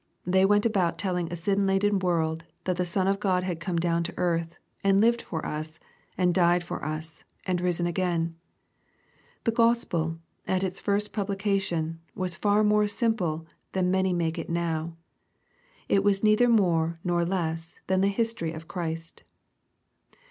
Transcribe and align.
They 0.25 0.45
went 0.47 0.65
about 0.65 0.97
telling 0.97 1.31
a 1.31 1.35
sin 1.35 1.67
laden 1.67 1.99
world, 1.99 2.45
that 2.63 2.75
the 2.77 2.85
Son 2.87 3.07
of 3.07 3.19
God 3.19 3.43
had 3.43 3.59
come 3.59 3.75
down 3.77 4.01
to 4.05 4.17
earth, 4.17 4.55
and 4.83 4.99
lived 4.99 5.21
for 5.21 5.45
us, 5.45 5.77
and 6.17 6.33
died 6.33 6.63
for 6.63 6.83
us, 6.83 7.23
and 7.45 7.61
risen 7.61 7.85
again. 7.85 8.35
The 9.43 9.51
Gospel, 9.51 10.17
at 10.47 10.63
its 10.63 10.79
first 10.79 11.13
publication, 11.13 11.99
was 12.15 12.35
far 12.35 12.63
more 12.63 12.87
simple 12.87 13.45
than 13.73 13.91
many 13.91 14.11
make 14.11 14.39
it 14.39 14.49
now. 14.49 14.95
It 15.87 16.03
was 16.03 16.23
neither 16.23 16.49
more 16.49 16.97
nor 17.03 17.23
less 17.23 17.75
than 17.85 18.01
the 18.01 18.07
history 18.07 18.53
of 18.53 18.67
Christ. 18.67 19.21